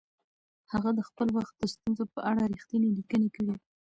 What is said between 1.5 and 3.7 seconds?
د ستونزو په اړه رښتیني لیکنې کړي.